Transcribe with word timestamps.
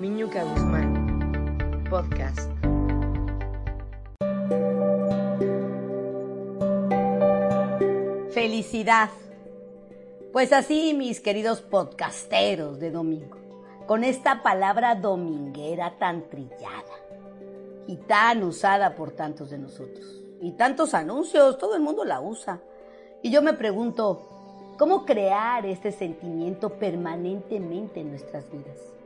Miñuca 0.00 0.44
Guzmán, 0.44 1.84
podcast. 1.90 2.48
Felicidad. 8.32 9.10
Pues 10.32 10.52
así, 10.52 10.94
mis 10.94 11.20
queridos 11.20 11.62
podcasteros 11.62 12.78
de 12.78 12.92
domingo, 12.92 13.38
con 13.88 14.04
esta 14.04 14.44
palabra 14.44 14.94
dominguera 14.94 15.98
tan 15.98 16.28
trillada 16.28 16.84
y 17.88 17.96
tan 17.96 18.44
usada 18.44 18.94
por 18.94 19.10
tantos 19.10 19.50
de 19.50 19.58
nosotros, 19.58 20.22
y 20.40 20.52
tantos 20.52 20.94
anuncios, 20.94 21.58
todo 21.58 21.74
el 21.74 21.82
mundo 21.82 22.04
la 22.04 22.20
usa. 22.20 22.60
Y 23.20 23.32
yo 23.32 23.42
me 23.42 23.54
pregunto, 23.54 24.76
¿cómo 24.78 25.04
crear 25.04 25.66
este 25.66 25.90
sentimiento 25.90 26.70
permanentemente 26.78 27.98
en 27.98 28.10
nuestras 28.10 28.48
vidas? 28.52 28.97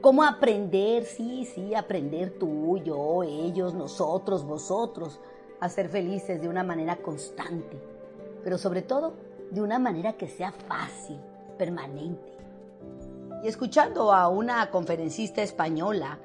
¿Cómo 0.00 0.22
aprender, 0.22 1.04
sí, 1.04 1.44
sí, 1.46 1.74
aprender 1.74 2.38
tú, 2.38 2.78
yo, 2.78 3.22
ellos, 3.22 3.74
nosotros, 3.74 4.44
vosotros, 4.44 5.20
a 5.58 5.68
ser 5.68 5.88
felices 5.88 6.40
de 6.40 6.48
una 6.48 6.62
manera 6.62 6.96
constante? 6.96 7.80
Pero 8.44 8.58
sobre 8.58 8.82
todo, 8.82 9.14
de 9.50 9.62
una 9.62 9.78
manera 9.78 10.12
que 10.12 10.28
sea 10.28 10.52
fácil, 10.52 11.18
permanente. 11.58 12.36
Y 13.42 13.48
escuchando 13.48 14.12
a 14.12 14.28
una 14.28 14.70
conferencista 14.70 15.42
española, 15.42 16.18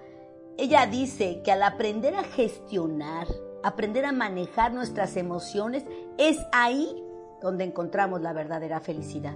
ella 0.58 0.86
dice 0.86 1.42
que 1.44 1.52
al 1.52 1.64
aprender 1.64 2.16
a 2.16 2.24
gestionar, 2.24 3.28
aprender 3.64 4.06
a 4.06 4.12
manejar 4.12 4.74
nuestras 4.74 5.16
emociones, 5.16 5.86
es 6.18 6.38
ahí 6.52 7.04
donde 7.42 7.64
encontramos 7.64 8.22
la 8.22 8.34
verdadera 8.34 8.80
felicidad. 8.80 9.36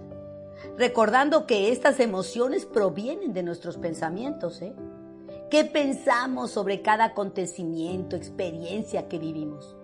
Recordando 0.78 1.46
que 1.46 1.72
estas 1.72 2.00
emociones 2.00 2.66
provienen 2.66 3.34
de 3.34 3.44
nuestros 3.44 3.78
pensamientos. 3.78 4.62
¿eh? 4.62 4.74
¿Qué 5.50 5.64
pensamos 5.64 6.52
sobre 6.52 6.82
cada 6.82 7.06
acontecimiento, 7.06 8.16
experiencia 8.16 9.08
que 9.08 9.20
vivimos? 9.20 9.76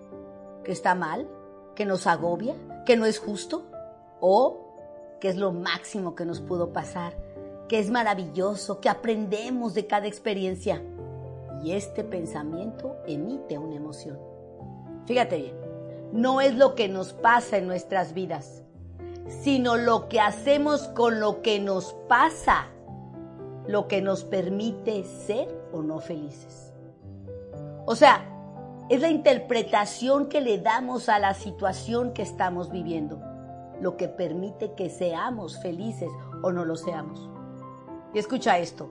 ¿Que 0.64 0.72
está 0.72 0.94
mal? 0.94 1.28
¿Que 1.74 1.86
nos 1.86 2.06
agobia? 2.06 2.54
¿Que 2.84 2.96
no 2.96 3.06
es 3.06 3.18
justo? 3.18 3.64
¿O 4.20 5.16
que 5.20 5.28
es 5.28 5.36
lo 5.36 5.52
máximo 5.52 6.14
que 6.14 6.24
nos 6.24 6.40
pudo 6.40 6.72
pasar? 6.72 7.14
¿Que 7.68 7.78
es 7.78 7.90
maravilloso? 7.90 8.80
¿Que 8.80 8.88
aprendemos 8.88 9.74
de 9.74 9.86
cada 9.86 10.06
experiencia? 10.06 10.82
Y 11.62 11.72
este 11.72 12.02
pensamiento 12.02 12.96
emite 13.06 13.56
una 13.56 13.76
emoción. 13.76 14.18
Fíjate 15.06 15.36
bien, 15.36 15.56
no 16.12 16.40
es 16.40 16.54
lo 16.56 16.74
que 16.74 16.88
nos 16.88 17.12
pasa 17.12 17.56
en 17.56 17.66
nuestras 17.66 18.14
vidas, 18.14 18.61
sino 19.28 19.76
lo 19.76 20.08
que 20.08 20.20
hacemos 20.20 20.88
con 20.88 21.20
lo 21.20 21.42
que 21.42 21.60
nos 21.60 21.94
pasa, 22.08 22.66
lo 23.66 23.88
que 23.88 24.02
nos 24.02 24.24
permite 24.24 25.04
ser 25.04 25.48
o 25.72 25.82
no 25.82 26.00
felices. 26.00 26.72
O 27.86 27.96
sea, 27.96 28.24
es 28.88 29.00
la 29.00 29.08
interpretación 29.08 30.28
que 30.28 30.40
le 30.40 30.58
damos 30.58 31.08
a 31.08 31.18
la 31.18 31.34
situación 31.34 32.12
que 32.12 32.22
estamos 32.22 32.70
viviendo, 32.70 33.20
lo 33.80 33.96
que 33.96 34.08
permite 34.08 34.74
que 34.74 34.90
seamos 34.90 35.60
felices 35.60 36.10
o 36.42 36.52
no 36.52 36.64
lo 36.64 36.76
seamos. 36.76 37.28
Y 38.14 38.18
escucha 38.18 38.58
esto, 38.58 38.90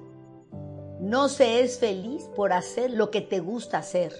no 0.99 1.29
se 1.29 1.61
es 1.61 1.79
feliz 1.79 2.29
por 2.35 2.53
hacer 2.53 2.91
lo 2.91 3.11
que 3.11 3.21
te 3.21 3.39
gusta 3.39 3.79
hacer, 3.79 4.13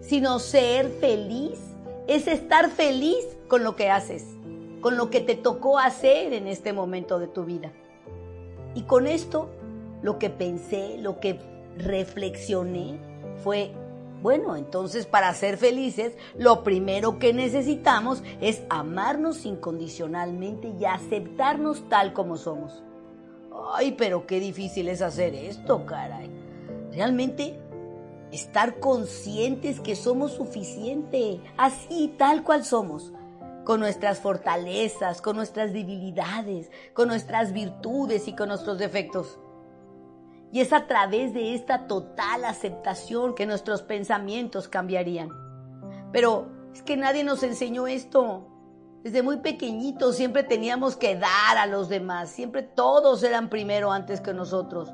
sino 0.00 0.38
ser 0.38 0.88
feliz 0.88 1.60
es 2.06 2.26
estar 2.26 2.70
feliz 2.70 3.24
con 3.48 3.64
lo 3.64 3.76
que 3.76 3.90
haces, 3.90 4.26
con 4.84 4.98
lo 4.98 5.08
que 5.08 5.22
te 5.22 5.34
tocó 5.34 5.78
hacer 5.78 6.34
en 6.34 6.46
este 6.46 6.74
momento 6.74 7.18
de 7.18 7.26
tu 7.26 7.46
vida. 7.46 7.72
Y 8.74 8.82
con 8.82 9.06
esto, 9.06 9.48
lo 10.02 10.18
que 10.18 10.28
pensé, 10.28 10.98
lo 10.98 11.20
que 11.20 11.40
reflexioné 11.78 13.00
fue, 13.42 13.72
bueno, 14.20 14.56
entonces 14.56 15.06
para 15.06 15.32
ser 15.32 15.56
felices, 15.56 16.18
lo 16.36 16.62
primero 16.62 17.18
que 17.18 17.32
necesitamos 17.32 18.22
es 18.42 18.62
amarnos 18.68 19.46
incondicionalmente 19.46 20.74
y 20.78 20.84
aceptarnos 20.84 21.88
tal 21.88 22.12
como 22.12 22.36
somos. 22.36 22.82
Ay, 23.72 23.92
pero 23.92 24.26
qué 24.26 24.38
difícil 24.38 24.88
es 24.88 25.00
hacer 25.00 25.34
esto, 25.34 25.86
caray. 25.86 26.28
Realmente 26.92 27.58
estar 28.32 28.80
conscientes 28.80 29.80
que 29.80 29.96
somos 29.96 30.32
suficiente, 30.32 31.40
así 31.56 32.14
tal 32.18 32.44
cual 32.44 32.66
somos, 32.66 33.14
con 33.64 33.80
nuestras 33.80 34.18
fortalezas, 34.20 35.20
con 35.20 35.36
nuestras 35.36 35.72
debilidades, 35.72 36.70
con 36.92 37.08
nuestras 37.08 37.52
virtudes 37.52 38.28
y 38.28 38.36
con 38.36 38.48
nuestros 38.48 38.78
defectos. 38.78 39.38
Y 40.52 40.60
es 40.60 40.72
a 40.72 40.86
través 40.86 41.34
de 41.34 41.54
esta 41.54 41.86
total 41.86 42.44
aceptación 42.44 43.34
que 43.34 43.46
nuestros 43.46 43.82
pensamientos 43.82 44.68
cambiarían. 44.68 45.30
Pero 46.12 46.46
es 46.72 46.82
que 46.82 46.96
nadie 46.96 47.24
nos 47.24 47.42
enseñó 47.42 47.86
esto. 47.86 48.46
Desde 49.02 49.22
muy 49.22 49.38
pequeñitos 49.38 50.16
siempre 50.16 50.44
teníamos 50.44 50.96
que 50.96 51.16
dar 51.16 51.58
a 51.58 51.66
los 51.66 51.88
demás, 51.88 52.30
siempre 52.30 52.62
todos 52.62 53.22
eran 53.22 53.50
primero 53.50 53.90
antes 53.90 54.20
que 54.20 54.32
nosotros. 54.32 54.92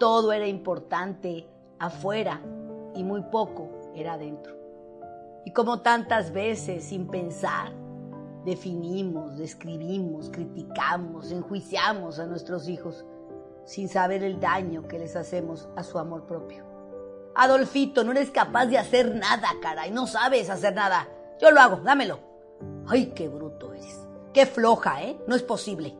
Todo 0.00 0.32
era 0.32 0.46
importante 0.46 1.48
afuera 1.78 2.40
y 2.94 3.04
muy 3.04 3.22
poco 3.22 3.92
era 3.94 4.14
adentro. 4.14 4.63
Y 5.44 5.52
como 5.52 5.80
tantas 5.80 6.32
veces, 6.32 6.84
sin 6.84 7.06
pensar, 7.08 7.72
definimos, 8.44 9.36
describimos, 9.36 10.30
criticamos, 10.30 11.30
enjuiciamos 11.30 12.18
a 12.18 12.26
nuestros 12.26 12.68
hijos 12.68 13.04
sin 13.64 13.88
saber 13.88 14.22
el 14.22 14.40
daño 14.40 14.86
que 14.86 14.98
les 14.98 15.16
hacemos 15.16 15.68
a 15.76 15.82
su 15.82 15.98
amor 15.98 16.26
propio. 16.26 16.64
Adolfito, 17.34 18.04
no 18.04 18.12
eres 18.12 18.30
capaz 18.30 18.66
de 18.66 18.78
hacer 18.78 19.14
nada, 19.14 19.48
caray, 19.60 19.90
no 19.90 20.06
sabes 20.06 20.50
hacer 20.50 20.74
nada. 20.74 21.08
Yo 21.40 21.50
lo 21.50 21.60
hago, 21.60 21.76
dámelo. 21.78 22.20
¡Ay, 22.86 23.06
qué 23.14 23.28
bruto 23.28 23.72
eres! 23.72 24.06
¡Qué 24.32 24.46
floja, 24.46 25.02
eh! 25.02 25.18
No 25.26 25.34
es 25.34 25.42
posible. 25.42 25.96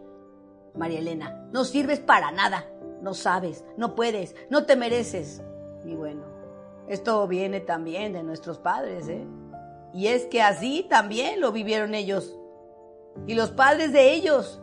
María 0.74 0.98
Elena, 0.98 1.48
no 1.52 1.64
sirves 1.64 2.00
para 2.00 2.30
nada. 2.30 2.66
No 3.00 3.14
sabes, 3.14 3.64
no 3.76 3.94
puedes, 3.94 4.34
no 4.48 4.64
te 4.64 4.76
mereces. 4.76 5.42
Y 5.84 5.94
bueno, 5.94 6.22
esto 6.88 7.26
viene 7.26 7.60
también 7.60 8.12
de 8.12 8.22
nuestros 8.22 8.58
padres, 8.58 9.08
¿eh? 9.08 9.26
Y 9.92 10.08
es 10.08 10.26
que 10.26 10.42
así 10.42 10.86
también 10.88 11.40
lo 11.40 11.52
vivieron 11.52 11.94
ellos. 11.94 12.36
Y 13.26 13.34
los 13.34 13.52
padres 13.52 13.92
de 13.92 14.12
ellos. 14.12 14.60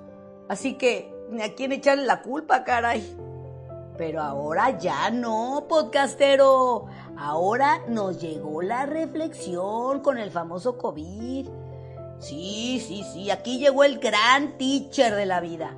Así 0.50 0.74
que, 0.78 1.14
¿a 1.42 1.56
quién 1.56 1.72
echarle 1.72 2.06
la 2.06 2.22
culpa, 2.22 2.64
caray? 2.64 3.18
Pero 3.98 4.22
ahora 4.22 4.78
ya 4.78 5.10
no, 5.10 5.66
podcastero. 5.70 6.88
Ahora 7.18 7.84
nos 7.88 8.20
llegó 8.20 8.62
la 8.62 8.86
reflexión 8.86 10.02
con 10.02 10.18
el 10.18 10.32
famoso 10.32 10.78
COVID. 10.78 11.48
Sí, 12.20 12.84
sí, 12.86 13.04
sí, 13.14 13.32
aquí 13.32 13.58
llegó 13.58 13.84
el 13.84 14.00
gran 14.00 14.58
teacher 14.58 15.16
de 15.16 15.26
la 15.26 15.40
vida, 15.40 15.76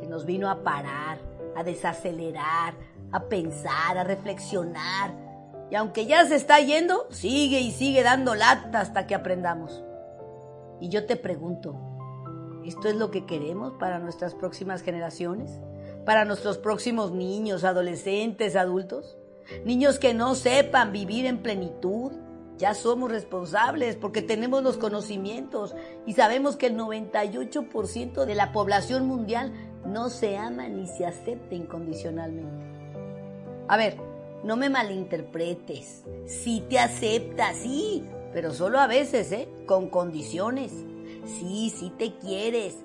que 0.00 0.06
nos 0.06 0.24
vino 0.24 0.50
a 0.50 0.64
parar, 0.64 1.18
a 1.56 1.62
desacelerar, 1.62 2.74
a 3.12 3.24
pensar, 3.24 3.98
a 3.98 4.04
reflexionar. 4.04 5.23
Y 5.70 5.76
aunque 5.76 6.06
ya 6.06 6.24
se 6.26 6.36
está 6.36 6.60
yendo, 6.60 7.06
sigue 7.10 7.60
y 7.60 7.72
sigue 7.72 8.02
dando 8.02 8.34
lata 8.34 8.80
hasta 8.80 9.06
que 9.06 9.14
aprendamos. 9.14 9.82
Y 10.80 10.88
yo 10.88 11.06
te 11.06 11.16
pregunto, 11.16 11.76
¿esto 12.64 12.88
es 12.88 12.96
lo 12.96 13.10
que 13.10 13.26
queremos 13.26 13.72
para 13.74 13.98
nuestras 13.98 14.34
próximas 14.34 14.82
generaciones? 14.82 15.60
¿Para 16.04 16.24
nuestros 16.24 16.58
próximos 16.58 17.12
niños, 17.12 17.64
adolescentes, 17.64 18.56
adultos? 18.56 19.16
Niños 19.64 19.98
que 19.98 20.14
no 20.14 20.34
sepan 20.34 20.92
vivir 20.92 21.26
en 21.26 21.42
plenitud, 21.42 22.12
ya 22.56 22.74
somos 22.74 23.10
responsables 23.10 23.96
porque 23.96 24.22
tenemos 24.22 24.62
los 24.62 24.76
conocimientos 24.76 25.74
y 26.06 26.12
sabemos 26.12 26.56
que 26.56 26.66
el 26.66 26.76
98% 26.76 28.24
de 28.24 28.34
la 28.34 28.52
población 28.52 29.06
mundial 29.06 29.52
no 29.84 30.08
se 30.08 30.36
ama 30.36 30.68
ni 30.68 30.86
se 30.86 31.04
acepta 31.04 31.54
incondicionalmente. 31.54 32.64
A 33.68 33.76
ver, 33.76 33.98
no 34.44 34.56
me 34.56 34.68
malinterpretes. 34.68 36.04
Sí 36.26 36.64
te 36.68 36.78
acepta, 36.78 37.54
sí, 37.54 38.04
pero 38.32 38.52
solo 38.52 38.78
a 38.78 38.86
veces, 38.86 39.32
¿eh? 39.32 39.48
Con 39.66 39.88
condiciones. 39.88 40.70
Sí, 41.24 41.72
sí 41.74 41.90
te 41.98 42.14
quieres, 42.16 42.76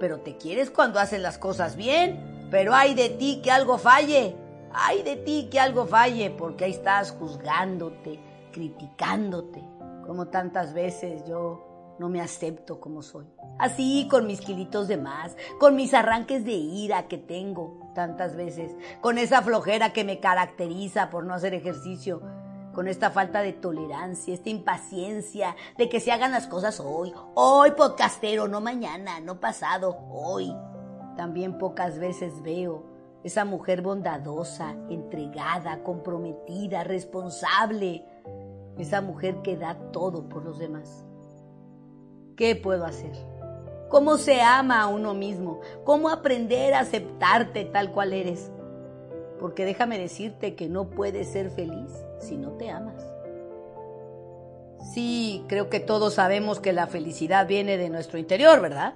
pero 0.00 0.20
te 0.20 0.38
quieres 0.38 0.70
cuando 0.70 0.98
haces 0.98 1.20
las 1.20 1.38
cosas 1.38 1.76
bien. 1.76 2.48
Pero 2.50 2.74
hay 2.74 2.94
de 2.94 3.10
ti 3.10 3.40
que 3.42 3.50
algo 3.50 3.78
falle. 3.78 4.34
Hay 4.72 5.02
de 5.02 5.16
ti 5.16 5.48
que 5.50 5.60
algo 5.60 5.86
falle 5.86 6.30
porque 6.30 6.64
ahí 6.64 6.70
estás 6.70 7.10
juzgándote, 7.10 8.18
criticándote, 8.52 9.62
como 10.06 10.28
tantas 10.28 10.72
veces 10.72 11.24
yo 11.26 11.94
no 11.98 12.08
me 12.08 12.22
acepto 12.22 12.80
como 12.80 13.02
soy. 13.02 13.26
Así, 13.58 14.08
con 14.10 14.26
mis 14.26 14.40
kilitos 14.40 14.88
de 14.88 14.96
más, 14.96 15.36
con 15.60 15.76
mis 15.76 15.92
arranques 15.92 16.44
de 16.46 16.52
ira 16.52 17.06
que 17.06 17.18
tengo 17.18 17.81
tantas 17.94 18.36
veces, 18.36 18.74
con 19.00 19.18
esa 19.18 19.42
flojera 19.42 19.92
que 19.92 20.04
me 20.04 20.20
caracteriza 20.20 21.10
por 21.10 21.24
no 21.24 21.34
hacer 21.34 21.54
ejercicio, 21.54 22.22
con 22.72 22.88
esta 22.88 23.10
falta 23.10 23.42
de 23.42 23.52
tolerancia, 23.52 24.34
esta 24.34 24.50
impaciencia 24.50 25.56
de 25.76 25.88
que 25.88 26.00
se 26.00 26.12
hagan 26.12 26.32
las 26.32 26.46
cosas 26.46 26.80
hoy, 26.80 27.12
hoy 27.34 27.72
podcastero, 27.72 28.48
no 28.48 28.60
mañana, 28.60 29.20
no 29.20 29.40
pasado, 29.40 29.98
hoy. 30.10 30.54
También 31.16 31.58
pocas 31.58 31.98
veces 31.98 32.42
veo 32.42 32.84
esa 33.24 33.44
mujer 33.44 33.82
bondadosa, 33.82 34.74
entregada, 34.88 35.82
comprometida, 35.82 36.82
responsable, 36.82 38.04
esa 38.78 39.00
mujer 39.00 39.42
que 39.42 39.56
da 39.56 39.74
todo 39.92 40.28
por 40.28 40.44
los 40.44 40.58
demás. 40.58 41.04
¿Qué 42.36 42.56
puedo 42.56 42.84
hacer? 42.84 43.31
¿Cómo 43.92 44.16
se 44.16 44.40
ama 44.40 44.80
a 44.80 44.86
uno 44.86 45.12
mismo? 45.12 45.60
¿Cómo 45.84 46.08
aprender 46.08 46.72
a 46.72 46.80
aceptarte 46.80 47.66
tal 47.66 47.92
cual 47.92 48.14
eres? 48.14 48.50
Porque 49.38 49.66
déjame 49.66 49.98
decirte 49.98 50.54
que 50.54 50.66
no 50.70 50.88
puedes 50.88 51.28
ser 51.28 51.50
feliz 51.50 51.92
si 52.18 52.38
no 52.38 52.52
te 52.52 52.70
amas. 52.70 53.04
Sí, 54.94 55.44
creo 55.46 55.68
que 55.68 55.78
todos 55.78 56.14
sabemos 56.14 56.58
que 56.58 56.72
la 56.72 56.86
felicidad 56.86 57.46
viene 57.46 57.76
de 57.76 57.90
nuestro 57.90 58.18
interior, 58.18 58.62
¿verdad? 58.62 58.94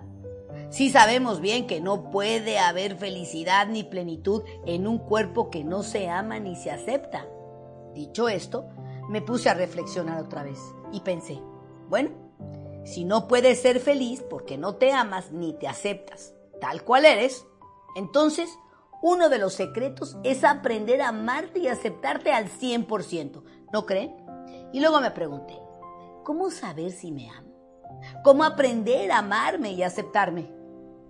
Sí 0.70 0.88
sabemos 0.88 1.42
bien 1.42 1.66
que 1.66 1.82
no 1.82 2.10
puede 2.10 2.58
haber 2.58 2.96
felicidad 2.96 3.66
ni 3.66 3.84
plenitud 3.84 4.44
en 4.64 4.86
un 4.86 4.96
cuerpo 4.96 5.50
que 5.50 5.62
no 5.62 5.82
se 5.82 6.08
ama 6.08 6.40
ni 6.40 6.56
se 6.56 6.70
acepta. 6.70 7.26
Dicho 7.92 8.30
esto, 8.30 8.66
me 9.10 9.20
puse 9.20 9.50
a 9.50 9.54
reflexionar 9.54 10.22
otra 10.22 10.42
vez 10.42 10.58
y 10.90 11.00
pensé, 11.00 11.38
bueno, 11.90 12.25
si 12.86 13.04
no 13.04 13.28
puedes 13.28 13.60
ser 13.60 13.80
feliz 13.80 14.24
porque 14.30 14.56
no 14.56 14.76
te 14.76 14.92
amas 14.92 15.32
ni 15.32 15.52
te 15.52 15.68
aceptas 15.68 16.32
tal 16.60 16.82
cual 16.82 17.04
eres, 17.04 17.46
entonces 17.96 18.50
uno 19.02 19.28
de 19.28 19.38
los 19.38 19.54
secretos 19.54 20.16
es 20.24 20.44
aprender 20.44 21.02
a 21.02 21.08
amarte 21.08 21.60
y 21.60 21.68
aceptarte 21.68 22.32
al 22.32 22.48
100%, 22.48 23.42
¿no 23.72 23.86
creen? 23.86 24.14
Y 24.72 24.80
luego 24.80 25.00
me 25.00 25.10
pregunté, 25.10 25.54
¿cómo 26.24 26.50
saber 26.50 26.92
si 26.92 27.12
me 27.12 27.30
amo? 27.30 27.52
¿Cómo 28.24 28.44
aprender 28.44 29.12
a 29.12 29.18
amarme 29.18 29.72
y 29.72 29.82
aceptarme? 29.82 30.50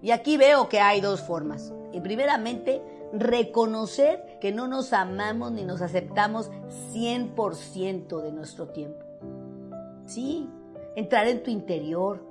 Y 0.03 0.11
aquí 0.11 0.37
veo 0.37 0.69
que 0.69 0.81
hay 0.81 1.01
dos 1.01 1.23
formas. 1.23 1.73
Y 1.93 2.01
primeramente, 2.01 2.83
reconocer 3.13 4.39
que 4.41 4.53
no 4.53 4.69
nos 4.69 4.93
amamos 4.93 5.53
ni 5.53 5.65
nos 5.65 5.81
aceptamos 5.81 6.51
100% 6.93 8.21
de 8.21 8.33
nuestro 8.33 8.69
tiempo. 8.69 9.05
Sí, 10.05 10.49
entrar 10.97 11.29
en 11.29 11.43
tu 11.43 11.51
interior 11.51 12.27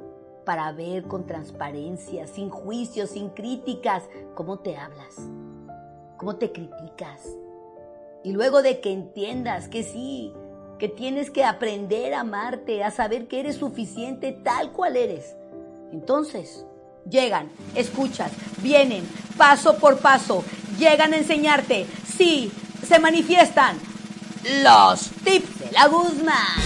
para 0.46 0.72
ver 0.72 1.04
con 1.04 1.26
transparencia, 1.26 2.28
sin 2.28 2.50
juicios, 2.50 3.12
sin 3.12 3.30
críticas, 3.30 4.04
cómo 4.34 4.60
te 4.60 4.76
hablas, 4.76 5.16
cómo 6.18 6.36
te 6.36 6.52
criticas. 6.52 7.22
Y 8.24 8.34
luego 8.34 8.62
de 8.62 8.82
que 8.82 8.92
entiendas 8.92 9.68
que 9.68 9.84
sí, 9.84 10.34
que 10.80 10.90
tienes 10.90 11.30
que 11.30 11.44
aprender 11.44 12.14
a 12.14 12.22
amarte, 12.22 12.84
a 12.84 12.92
saber 12.92 13.28
que 13.28 13.40
eres 13.40 13.58
suficiente 13.58 14.32
tal 14.32 14.72
cual 14.72 14.98
eres. 14.98 15.36
Entonces, 15.92 16.66
llegan, 17.10 17.52
escuchas, 17.76 18.32
vienen, 18.62 19.08
paso 19.38 19.78
por 19.78 20.00
paso, 20.00 20.44
llegan 20.78 21.14
a 21.14 21.18
enseñarte, 21.18 21.86
sí, 21.86 22.52
se 22.86 23.00
manifiestan 23.00 23.78
los 24.64 25.10
tips 25.24 25.60
de 25.60 25.72
la 25.72 25.88
Guzmán. 25.88 26.62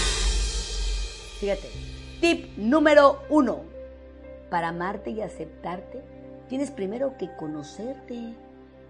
Fíjate, 1.40 1.79
tip 2.20 2.58
número 2.58 3.24
uno. 3.30 3.62
Para 4.50 4.70
amarte 4.70 5.12
y 5.12 5.22
aceptarte, 5.22 6.02
tienes 6.48 6.72
primero 6.72 7.18
que 7.18 7.36
conocerte. 7.36 8.34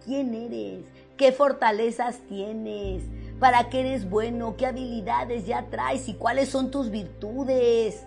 ¿Quién 0.06 0.34
eres? 0.34 0.86
¿Qué 1.18 1.32
fortalezas 1.32 2.20
tienes? 2.30 3.04
¿Para 3.40 3.70
qué 3.70 3.82
eres 3.82 4.10
bueno? 4.10 4.56
¿Qué 4.58 4.66
habilidades 4.66 5.46
ya 5.46 5.66
traes? 5.70 6.08
¿Y 6.08 6.14
cuáles 6.14 6.50
son 6.50 6.72
tus 6.72 6.90
virtudes? 6.90 8.06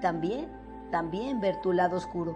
también, 0.00 0.46
también 0.90 1.42
ver 1.42 1.60
tu 1.60 1.74
lado 1.74 1.98
oscuro 1.98 2.34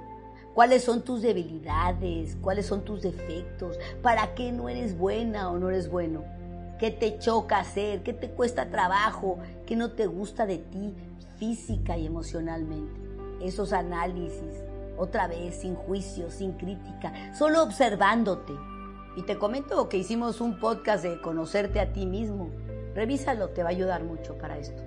cuáles 0.55 0.85
son 0.85 1.03
tus 1.03 1.21
debilidades, 1.21 2.37
cuáles 2.41 2.67
son 2.67 2.85
tus 2.85 3.03
defectos, 3.03 3.77
para 4.03 4.35
qué 4.35 4.53
no 4.53 4.69
eres 4.69 4.97
buena 4.97 5.51
o 5.51 5.59
no 5.59 5.69
eres 5.69 5.91
bueno, 5.91 6.23
qué 6.79 6.91
te 6.91 7.19
choca 7.19 7.59
hacer, 7.59 8.03
qué 8.05 8.13
te 8.13 8.31
cuesta 8.31 8.71
trabajo, 8.71 9.39
qué 9.67 9.75
no 9.75 9.91
te 9.91 10.07
gusta 10.07 10.47
de 10.47 10.59
ti 10.59 10.95
física 11.45 11.97
y 11.99 12.07
emocionalmente. 12.07 13.01
Esos 13.43 13.73
análisis, 13.73 14.63
otra 14.97 15.27
vez, 15.27 15.57
sin 15.57 15.75
juicio, 15.75 16.31
sin 16.31 16.53
crítica, 16.53 17.35
solo 17.35 17.63
observándote. 17.63 18.55
Y 19.17 19.23
te 19.23 19.39
comento 19.39 19.89
que 19.89 19.99
hicimos 19.99 20.41
un 20.41 20.59
podcast 20.59 21.05
de 21.05 21.21
conocerte 21.21 21.81
a 21.81 21.93
ti 21.93 22.07
mismo. 22.07 22.49
Revísalo, 22.95 23.51
te 23.51 23.63
va 23.63 23.69
a 23.69 23.73
ayudar 23.73 24.05
mucho 24.05 24.39
para 24.39 24.59
esto. 24.59 24.83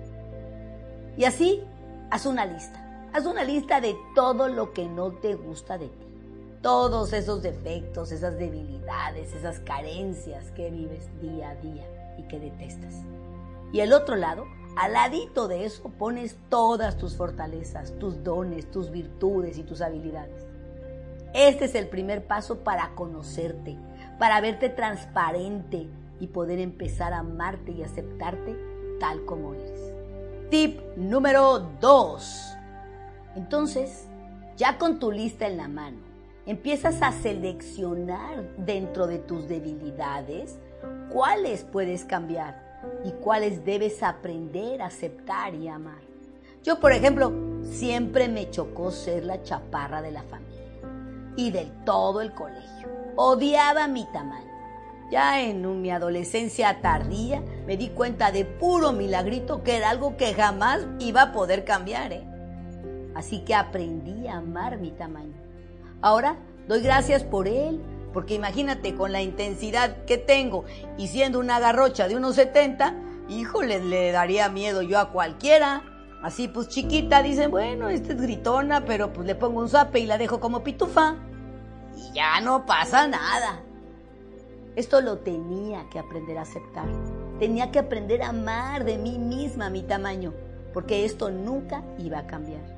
Y 1.16 1.24
así, 1.24 1.62
haz 2.10 2.26
una 2.26 2.44
lista 2.44 2.84
Haz 3.12 3.24
una 3.24 3.42
lista 3.42 3.80
de 3.80 3.96
todo 4.14 4.48
lo 4.48 4.74
que 4.74 4.86
no 4.86 5.12
te 5.12 5.34
gusta 5.34 5.78
de 5.78 5.88
ti. 5.88 6.06
Todos 6.60 7.14
esos 7.14 7.42
defectos, 7.42 8.12
esas 8.12 8.36
debilidades, 8.38 9.32
esas 9.32 9.60
carencias 9.60 10.50
que 10.50 10.70
vives 10.70 11.08
día 11.22 11.50
a 11.50 11.54
día 11.54 11.84
y 12.18 12.24
que 12.24 12.38
detestas. 12.38 12.94
Y 13.72 13.80
el 13.80 13.94
otro 13.94 14.16
lado, 14.16 14.44
al 14.76 14.92
ladito 14.92 15.48
de 15.48 15.64
eso 15.64 15.88
pones 15.98 16.36
todas 16.48 16.96
tus 16.96 17.16
fortalezas, 17.16 17.92
tus 17.98 18.22
dones, 18.22 18.70
tus 18.70 18.90
virtudes 18.90 19.58
y 19.58 19.64
tus 19.64 19.80
habilidades. 19.80 20.46
Este 21.34 21.66
es 21.66 21.74
el 21.74 21.88
primer 21.88 22.26
paso 22.26 22.58
para 22.58 22.94
conocerte, 22.94 23.76
para 24.18 24.40
verte 24.40 24.68
transparente 24.68 25.88
y 26.20 26.28
poder 26.28 26.58
empezar 26.58 27.12
a 27.12 27.18
amarte 27.18 27.72
y 27.72 27.82
aceptarte 27.82 28.56
tal 28.98 29.24
como 29.24 29.54
eres. 29.54 29.92
Tip 30.50 30.80
número 30.96 31.58
2. 31.80 32.56
Entonces, 33.36 34.06
ya 34.56 34.78
con 34.78 34.98
tu 34.98 35.12
lista 35.12 35.46
en 35.46 35.56
la 35.56 35.68
mano, 35.68 35.98
empiezas 36.46 37.02
a 37.02 37.12
seleccionar 37.12 38.56
dentro 38.56 39.06
de 39.06 39.18
tus 39.18 39.48
debilidades 39.48 40.58
cuáles 41.10 41.64
puedes 41.64 42.04
cambiar 42.04 42.67
y 43.04 43.10
cuáles 43.12 43.64
debes 43.64 44.02
aprender 44.02 44.82
a 44.82 44.86
aceptar 44.86 45.54
y 45.54 45.68
amar. 45.68 46.00
Yo, 46.64 46.80
por 46.80 46.92
ejemplo, 46.92 47.32
siempre 47.62 48.28
me 48.28 48.50
chocó 48.50 48.90
ser 48.90 49.24
la 49.24 49.42
chaparra 49.42 50.02
de 50.02 50.12
la 50.12 50.22
familia 50.24 50.58
y 51.36 51.50
del 51.50 51.70
todo 51.84 52.20
el 52.20 52.32
colegio. 52.32 52.88
Odiaba 53.16 53.88
mi 53.88 54.04
tamaño. 54.12 54.46
Ya 55.10 55.40
en 55.40 55.80
mi 55.80 55.90
adolescencia 55.90 56.80
tardía 56.82 57.42
me 57.66 57.76
di 57.76 57.88
cuenta 57.88 58.30
de 58.30 58.44
puro 58.44 58.92
milagrito 58.92 59.62
que 59.62 59.76
era 59.76 59.90
algo 59.90 60.16
que 60.16 60.34
jamás 60.34 60.86
iba 60.98 61.22
a 61.22 61.32
poder 61.32 61.64
cambiar. 61.64 62.12
¿eh? 62.12 62.24
Así 63.14 63.40
que 63.40 63.54
aprendí 63.54 64.28
a 64.28 64.36
amar 64.36 64.78
mi 64.78 64.90
tamaño. 64.90 65.34
Ahora 66.02 66.36
doy 66.66 66.82
gracias 66.82 67.24
por 67.24 67.48
él, 67.48 67.80
porque 68.12 68.34
imagínate 68.34 68.94
con 68.94 69.12
la 69.12 69.22
intensidad 69.22 70.04
que 70.04 70.18
tengo 70.18 70.64
y 70.96 71.08
siendo 71.08 71.38
una 71.38 71.60
garrocha 71.60 72.08
de 72.08 72.16
unos 72.16 72.36
70, 72.36 72.94
híjole, 73.28 73.80
le 73.80 74.12
daría 74.12 74.48
miedo 74.48 74.82
yo 74.82 74.98
a 74.98 75.10
cualquiera. 75.10 75.82
Así 76.22 76.48
pues 76.48 76.68
chiquita, 76.68 77.22
dicen, 77.22 77.50
bueno, 77.50 77.88
esta 77.88 78.12
es 78.12 78.20
gritona, 78.20 78.84
pero 78.84 79.12
pues 79.12 79.26
le 79.26 79.34
pongo 79.34 79.60
un 79.60 79.68
zape 79.68 80.00
y 80.00 80.06
la 80.06 80.18
dejo 80.18 80.40
como 80.40 80.64
pitufa. 80.64 81.16
Y 81.96 82.12
ya 82.12 82.40
no 82.40 82.66
pasa 82.66 83.06
nada. 83.06 83.62
Esto 84.74 85.00
lo 85.00 85.18
tenía 85.18 85.88
que 85.90 85.98
aprender 85.98 86.38
a 86.38 86.42
aceptar. 86.42 86.86
Tenía 87.38 87.70
que 87.70 87.78
aprender 87.78 88.22
a 88.22 88.30
amar 88.30 88.84
de 88.84 88.98
mí 88.98 89.18
misma 89.18 89.70
mi 89.70 89.82
tamaño, 89.82 90.32
porque 90.72 91.04
esto 91.04 91.30
nunca 91.30 91.84
iba 91.98 92.18
a 92.18 92.26
cambiar. 92.26 92.77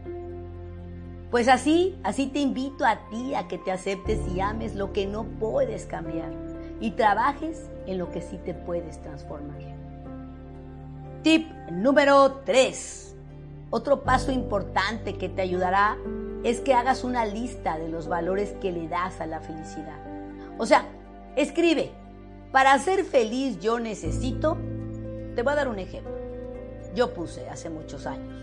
Pues 1.31 1.47
así, 1.47 1.97
así 2.03 2.27
te 2.27 2.41
invito 2.41 2.85
a 2.85 3.09
ti 3.09 3.37
a 3.37 3.47
que 3.47 3.57
te 3.57 3.71
aceptes 3.71 4.19
y 4.35 4.41
ames 4.41 4.75
lo 4.75 4.93
que 4.93 5.07
no 5.07 5.25
puedes 5.39 5.87
cambiar 5.87 6.33
y 6.81 6.93
trabajes 6.93 7.71
en 7.87 7.99
lo 7.99 8.11
que 8.11 8.21
sí 8.21 8.37
te 8.45 8.53
puedes 8.53 9.01
transformar. 9.01 9.61
Tip 11.23 11.49
número 11.71 12.41
3. 12.45 13.15
Otro 13.71 14.03
paso 14.03 14.33
importante 14.33 15.19
que 15.19 15.29
te 15.29 15.43
ayudará 15.43 15.97
es 16.43 16.61
que 16.61 16.75
hagas 16.75 17.05
una 17.05 17.25
lista 17.27 17.79
de 17.79 17.89
los 17.89 18.09
valores 18.09 18.53
que 18.61 18.73
le 18.73 18.89
das 18.89 19.21
a 19.21 19.27
la 19.27 19.41
felicidad. 19.41 20.01
O 20.59 20.67
sea, 20.67 20.87
escribe, 21.37 21.93
para 22.51 22.77
ser 22.81 23.05
feliz 23.05 23.61
yo 23.61 23.79
necesito, 23.79 24.59
te 25.37 25.43
voy 25.43 25.53
a 25.53 25.57
dar 25.57 25.69
un 25.69 25.79
ejemplo. 25.79 26.13
Yo 26.97 27.15
puse 27.15 27.49
hace 27.49 27.71
muchos 27.71 28.07
años, 28.07 28.35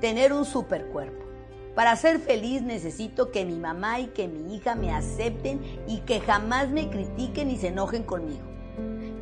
tener 0.00 0.32
un 0.32 0.44
supercuerpo 0.44 1.21
para 1.74 1.96
ser 1.96 2.18
feliz 2.18 2.60
necesito 2.62 3.30
que 3.30 3.46
mi 3.46 3.56
mamá 3.56 3.98
y 4.00 4.08
que 4.08 4.28
mi 4.28 4.54
hija 4.54 4.74
me 4.74 4.92
acepten 4.92 5.60
y 5.86 6.00
que 6.00 6.20
jamás 6.20 6.68
me 6.68 6.90
critiquen 6.90 7.50
y 7.50 7.56
se 7.56 7.68
enojen 7.68 8.02
conmigo. 8.02 8.42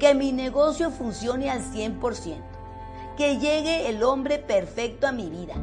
Que 0.00 0.14
mi 0.14 0.32
negocio 0.32 0.90
funcione 0.90 1.48
al 1.48 1.60
100%. 1.60 2.38
Que 3.16 3.38
llegue 3.38 3.88
el 3.88 4.02
hombre 4.02 4.38
perfecto 4.38 5.06
a 5.06 5.12
mi 5.12 5.30
vida. 5.30 5.54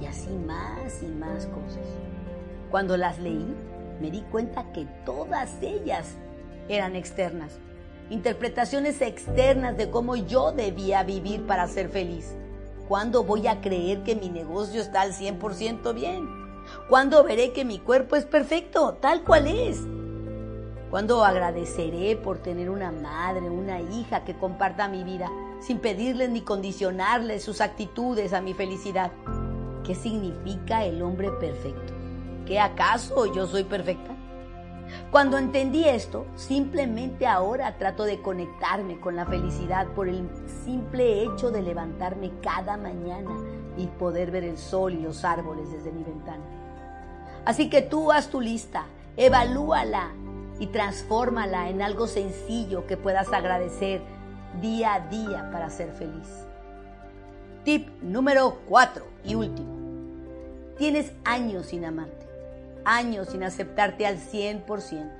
Y 0.00 0.06
así 0.06 0.30
más 0.30 1.02
y 1.02 1.06
más 1.06 1.46
cosas. 1.46 1.86
Cuando 2.70 2.96
las 2.96 3.18
leí, 3.18 3.54
me 4.00 4.10
di 4.10 4.20
cuenta 4.30 4.72
que 4.72 4.86
todas 5.04 5.60
ellas 5.60 6.16
eran 6.68 6.94
externas. 6.94 7.58
Interpretaciones 8.10 9.00
externas 9.00 9.76
de 9.76 9.90
cómo 9.90 10.14
yo 10.16 10.52
debía 10.52 11.02
vivir 11.02 11.46
para 11.46 11.66
ser 11.66 11.88
feliz. 11.88 12.36
¿Cuándo 12.92 13.24
voy 13.24 13.46
a 13.46 13.62
creer 13.62 14.02
que 14.02 14.14
mi 14.14 14.28
negocio 14.28 14.82
está 14.82 15.00
al 15.00 15.14
100% 15.14 15.94
bien? 15.94 16.28
¿Cuándo 16.90 17.24
veré 17.24 17.54
que 17.54 17.64
mi 17.64 17.78
cuerpo 17.78 18.16
es 18.16 18.26
perfecto, 18.26 18.98
tal 19.00 19.24
cual 19.24 19.46
es? 19.46 19.80
¿Cuándo 20.90 21.24
agradeceré 21.24 22.16
por 22.16 22.40
tener 22.40 22.68
una 22.68 22.92
madre, 22.92 23.48
una 23.48 23.80
hija 23.80 24.24
que 24.24 24.36
comparta 24.36 24.88
mi 24.88 25.04
vida 25.04 25.30
sin 25.58 25.78
pedirles 25.78 26.28
ni 26.28 26.42
condicionarles 26.42 27.42
sus 27.42 27.62
actitudes 27.62 28.34
a 28.34 28.42
mi 28.42 28.52
felicidad? 28.52 29.10
¿Qué 29.84 29.94
significa 29.94 30.84
el 30.84 31.00
hombre 31.00 31.30
perfecto? 31.40 31.94
¿Qué 32.44 32.60
acaso 32.60 33.24
yo 33.34 33.46
soy 33.46 33.64
perfecta? 33.64 34.14
Cuando 35.10 35.38
entendí 35.38 35.84
esto, 35.84 36.26
simplemente 36.36 37.26
ahora 37.26 37.76
trato 37.78 38.04
de 38.04 38.20
conectarme 38.20 38.98
con 39.00 39.16
la 39.16 39.26
felicidad 39.26 39.88
por 39.88 40.08
el 40.08 40.28
simple 40.64 41.22
hecho 41.22 41.50
de 41.50 41.62
levantarme 41.62 42.32
cada 42.42 42.76
mañana 42.76 43.30
y 43.76 43.86
poder 43.86 44.30
ver 44.30 44.44
el 44.44 44.58
sol 44.58 44.94
y 44.94 45.00
los 45.00 45.24
árboles 45.24 45.70
desde 45.70 45.92
mi 45.92 46.02
ventana. 46.02 46.42
Así 47.44 47.68
que 47.68 47.82
tú 47.82 48.12
haz 48.12 48.28
tu 48.28 48.40
lista, 48.40 48.86
evalúala 49.16 50.12
y 50.58 50.68
transfórmala 50.68 51.68
en 51.68 51.82
algo 51.82 52.06
sencillo 52.06 52.86
que 52.86 52.96
puedas 52.96 53.32
agradecer 53.32 54.00
día 54.60 54.94
a 54.94 55.00
día 55.08 55.50
para 55.50 55.70
ser 55.70 55.92
feliz. 55.92 56.28
Tip 57.64 57.88
número 58.02 58.58
4 58.68 59.04
y 59.24 59.34
último. 59.34 59.82
Tienes 60.78 61.12
años 61.24 61.66
sin 61.66 61.84
amarte, 61.84 62.26
años 62.84 63.28
sin 63.30 63.42
aceptarte 63.42 64.06
al 64.06 64.18
100%. 64.18 65.10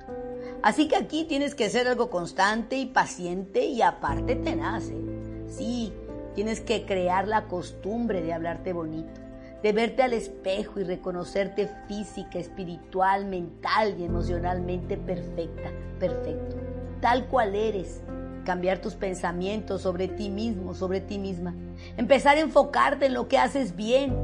Así 0.61 0.87
que 0.87 0.95
aquí 0.95 1.25
tienes 1.25 1.55
que 1.55 1.69
ser 1.69 1.87
algo 1.87 2.09
constante 2.09 2.77
y 2.77 2.85
paciente 2.85 3.65
y 3.65 3.81
aparte 3.81 4.35
tenaz. 4.35 4.89
¿eh? 4.89 5.45
Sí, 5.47 5.93
tienes 6.35 6.61
que 6.61 6.85
crear 6.85 7.27
la 7.27 7.47
costumbre 7.47 8.21
de 8.21 8.33
hablarte 8.33 8.73
bonito 8.73 9.23
de 9.63 9.71
verte 9.71 10.03
al 10.03 10.11
espejo 10.11 10.81
y 10.81 10.83
reconocerte 10.83 11.69
física, 11.87 12.37
espiritual, 12.37 13.25
mental 13.25 13.95
y 13.97 14.03
emocionalmente 14.03 14.97
perfecta, 14.97 15.71
perfecto, 15.99 16.57
tal 16.99 17.27
cual 17.27 17.55
eres. 17.55 18.01
Cambiar 18.43 18.79
tus 18.79 18.95
pensamientos 18.95 19.83
sobre 19.83 20.09
ti 20.09 20.29
mismo, 20.29 20.73
sobre 20.73 20.99
ti 20.99 21.17
misma. 21.17 21.55
Empezar 21.95 22.35
a 22.35 22.41
enfocarte 22.41 23.05
en 23.05 23.13
lo 23.13 23.29
que 23.29 23.37
haces 23.37 23.73
bien, 23.77 24.17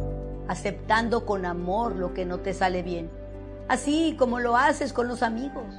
aceptando 0.50 1.25
con 1.25 1.46
amor 1.46 1.96
lo 1.96 2.13
que 2.13 2.25
no 2.25 2.41
te 2.41 2.53
sale 2.53 2.84
bien. 2.84 3.10
Así 3.70 4.16
como 4.18 4.40
lo 4.40 4.58
haces 4.58 4.94
con 4.94 5.08
los 5.08 5.22
amigos. 5.22 5.76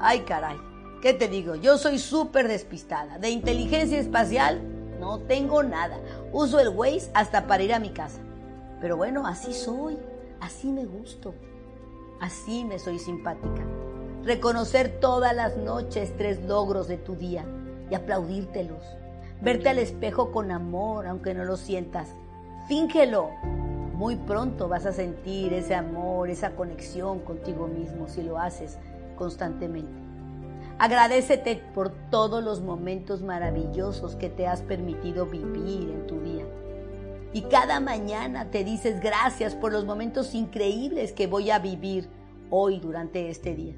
Ay, 0.00 0.20
caray, 0.20 0.56
¿qué 1.02 1.12
te 1.12 1.28
digo? 1.28 1.54
Yo 1.56 1.76
soy 1.76 1.98
súper 1.98 2.48
despistada. 2.48 3.18
De 3.18 3.28
inteligencia 3.28 3.98
espacial 3.98 4.62
no 4.98 5.20
tengo 5.20 5.62
nada. 5.62 5.98
Uso 6.32 6.58
el 6.58 6.70
Waze 6.70 7.10
hasta 7.12 7.46
para 7.46 7.62
ir 7.62 7.74
a 7.74 7.80
mi 7.80 7.90
casa. 7.90 8.20
Pero 8.80 8.96
bueno, 8.96 9.26
así 9.26 9.52
soy, 9.52 9.98
así 10.40 10.72
me 10.72 10.86
gusto, 10.86 11.34
así 12.18 12.64
me 12.64 12.78
soy 12.78 12.98
simpática. 12.98 13.62
Reconocer 14.24 14.98
todas 14.98 15.36
las 15.36 15.56
noches 15.58 16.16
tres 16.16 16.42
logros 16.44 16.88
de 16.88 16.96
tu 16.96 17.14
día 17.14 17.44
y 17.90 17.94
aplaudírtelos. 17.94 18.82
Verte 19.42 19.68
al 19.68 19.78
espejo 19.78 20.32
con 20.32 20.50
amor, 20.50 21.06
aunque 21.06 21.34
no 21.34 21.44
lo 21.44 21.58
sientas. 21.58 22.08
Fíngelo. 22.68 23.28
Muy 23.98 24.14
pronto 24.14 24.68
vas 24.68 24.86
a 24.86 24.92
sentir 24.92 25.52
ese 25.52 25.74
amor, 25.74 26.30
esa 26.30 26.52
conexión 26.52 27.18
contigo 27.18 27.66
mismo 27.66 28.06
si 28.06 28.22
lo 28.22 28.38
haces 28.38 28.78
constantemente. 29.16 29.90
Agradecete 30.78 31.60
por 31.74 31.90
todos 32.08 32.44
los 32.44 32.60
momentos 32.60 33.22
maravillosos 33.22 34.14
que 34.14 34.28
te 34.28 34.46
has 34.46 34.62
permitido 34.62 35.26
vivir 35.26 35.90
en 35.90 36.06
tu 36.06 36.20
día. 36.20 36.44
Y 37.32 37.42
cada 37.42 37.80
mañana 37.80 38.52
te 38.52 38.62
dices 38.62 39.00
gracias 39.00 39.56
por 39.56 39.72
los 39.72 39.84
momentos 39.84 40.32
increíbles 40.32 41.12
que 41.12 41.26
voy 41.26 41.50
a 41.50 41.58
vivir 41.58 42.08
hoy 42.50 42.78
durante 42.78 43.30
este 43.30 43.56
día. 43.56 43.74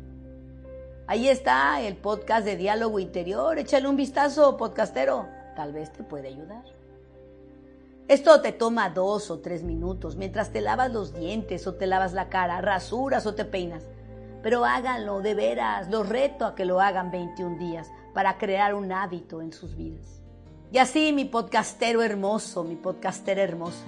Ahí 1.07 1.29
está 1.29 1.81
el 1.81 1.97
podcast 1.97 2.45
de 2.45 2.59
Diálogo 2.59 2.99
Interior. 2.99 3.59
Échale 3.59 3.89
un 3.89 3.97
vistazo, 3.97 4.59
podcastero. 4.59 5.27
Tal 5.57 5.73
vez 5.73 5.91
te 5.91 6.03
puede 6.03 6.29
ayudar. 6.29 6.80
Esto 8.11 8.41
te 8.41 8.51
toma 8.51 8.91
dos 8.91 9.31
o 9.31 9.39
tres 9.39 9.63
minutos 9.63 10.17
mientras 10.17 10.51
te 10.51 10.61
lavas 10.61 10.93
los 10.93 11.15
dientes 11.15 11.69
o 11.69 11.77
te 11.77 11.87
lavas 11.87 12.13
la 12.13 12.29
cara, 12.29 12.61
rasuras 12.61 13.25
o 13.25 13.37
te 13.37 13.45
peinas. 13.45 13.85
Pero 14.43 14.65
háganlo 14.65 15.21
de 15.21 15.35
veras. 15.35 15.89
Los 15.91 16.09
reto 16.09 16.45
a 16.45 16.57
que 16.57 16.65
lo 16.65 16.81
hagan 16.81 17.13
21 17.13 17.57
días 17.57 17.89
para 18.13 18.37
crear 18.37 18.75
un 18.75 18.91
hábito 18.91 19.43
en 19.43 19.53
sus 19.53 19.77
vidas. 19.77 20.23
Y 20.73 20.79
así, 20.79 21.13
mi 21.13 21.25
podcastero 21.25 22.03
hermoso, 22.03 22.65
mi 22.65 22.75
podcastera 22.75 23.43
hermosa. 23.43 23.85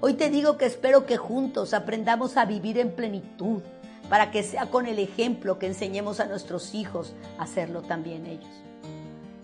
Hoy 0.00 0.14
te 0.14 0.30
digo 0.30 0.56
que 0.56 0.64
espero 0.64 1.04
que 1.04 1.18
juntos 1.18 1.74
aprendamos 1.74 2.38
a 2.38 2.46
vivir 2.46 2.78
en 2.78 2.92
plenitud 2.92 3.60
para 4.08 4.30
que 4.30 4.44
sea 4.44 4.70
con 4.70 4.86
el 4.86 4.98
ejemplo 4.98 5.58
que 5.58 5.66
enseñemos 5.66 6.20
a 6.20 6.24
nuestros 6.24 6.74
hijos 6.74 7.12
a 7.38 7.42
hacerlo 7.42 7.82
también 7.82 8.24
ellos. 8.24 8.64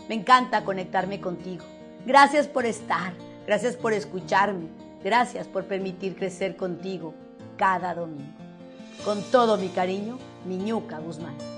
Me 0.08 0.14
encanta 0.14 0.64
conectarme 0.64 1.20
contigo. 1.20 1.66
Gracias 2.06 2.46
por 2.46 2.64
estar, 2.64 3.12
gracias 3.46 3.76
por 3.76 3.92
escucharme, 3.92 4.68
gracias 5.02 5.46
por 5.46 5.64
permitir 5.64 6.16
crecer 6.16 6.56
contigo 6.56 7.14
cada 7.56 7.94
domingo. 7.94 8.32
Con 9.04 9.22
todo 9.30 9.56
mi 9.56 9.68
cariño, 9.68 10.18
Miñuca 10.46 10.98
Guzmán. 10.98 11.53